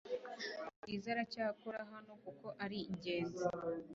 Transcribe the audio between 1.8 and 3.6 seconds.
hano kuko ari ingenzi